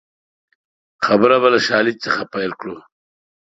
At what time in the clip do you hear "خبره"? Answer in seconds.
1.05-1.37